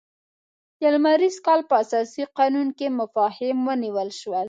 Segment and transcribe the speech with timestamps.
[0.79, 4.39] د لمریز کال په اساسي قانون کې مفاهیم ونیول شول.